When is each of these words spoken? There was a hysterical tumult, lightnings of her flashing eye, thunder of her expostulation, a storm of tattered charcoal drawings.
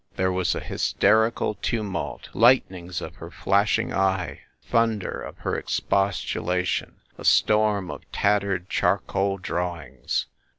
There 0.15 0.31
was 0.31 0.55
a 0.55 0.59
hysterical 0.61 1.59
tumult, 1.61 2.29
lightnings 2.33 3.01
of 3.01 3.17
her 3.17 3.29
flashing 3.29 3.93
eye, 3.93 4.39
thunder 4.63 5.21
of 5.21 5.37
her 5.39 5.55
expostulation, 5.55 6.95
a 7.19 7.23
storm 7.23 7.91
of 7.91 8.11
tattered 8.11 8.67
charcoal 8.67 9.37
drawings. 9.37 10.25